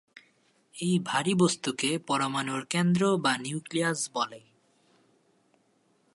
এই 0.75 0.99
ভারী 1.05 1.33
বস্তুকে 1.33 1.89
পরমাণুর 2.07 2.61
কেন্দ্র 2.65 3.01
বা 3.17 3.33
নিউক্লিয়াস 3.37 3.99
বলে। 4.13 4.41